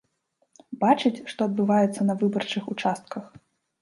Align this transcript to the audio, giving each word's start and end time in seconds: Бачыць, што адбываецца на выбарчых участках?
Бачыць, 0.83 1.21
што 1.33 1.39
адбываецца 1.49 2.07
на 2.11 2.17
выбарчых 2.25 2.63
участках? 2.77 3.23